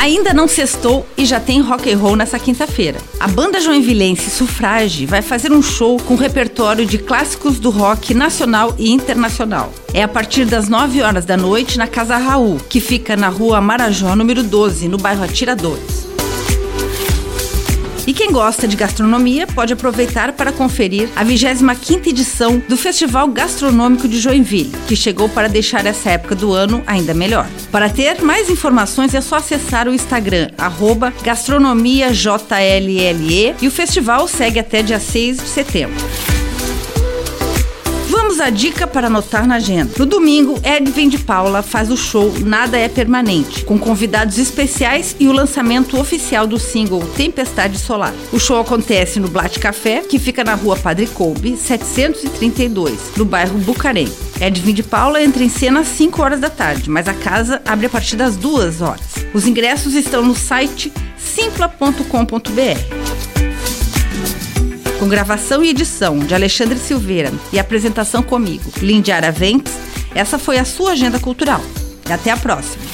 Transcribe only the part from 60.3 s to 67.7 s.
site simpla.com.br com gravação e edição de Alexandre Silveira e